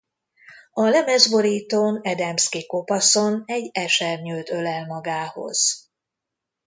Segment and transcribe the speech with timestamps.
[0.71, 5.89] A lemezborítón Adamski kopaszon egy esernyőt ölel magához.